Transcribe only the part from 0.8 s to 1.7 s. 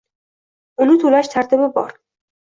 Uni toʻlash tartibi